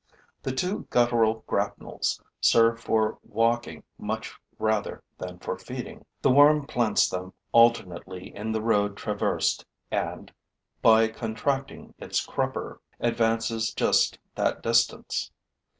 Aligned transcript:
The 0.41 0.51
two 0.51 0.87
guttural 0.89 1.43
grapnels 1.45 2.19
serve 2.39 2.79
for 2.79 3.19
walking 3.21 3.83
much 3.99 4.33
rather 4.57 5.03
than 5.19 5.37
for 5.37 5.59
feeding. 5.59 6.05
The 6.23 6.31
worm 6.31 6.65
plants 6.65 7.07
them 7.07 7.33
alternately 7.51 8.35
in 8.35 8.51
the 8.51 8.63
road 8.63 8.97
traversed 8.97 9.63
and, 9.91 10.33
by 10.81 11.07
contracting 11.09 11.93
its 11.99 12.25
crupper, 12.25 12.79
advances 12.99 13.75
just 13.75 14.17
that 14.33 14.63
distance. 14.63 15.29